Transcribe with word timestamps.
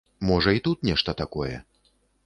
Можа, 0.29 0.53
і 0.57 0.63
тут 0.69 0.87
нешта 0.91 1.17
такое. 1.23 1.55